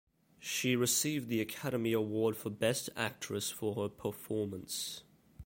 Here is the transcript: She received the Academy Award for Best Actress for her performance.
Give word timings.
She 0.39 0.75
received 0.75 1.27
the 1.29 1.41
Academy 1.41 1.93
Award 1.93 2.35
for 2.35 2.49
Best 2.49 2.89
Actress 2.95 3.51
for 3.51 3.75
her 3.83 3.87
performance. 3.87 5.03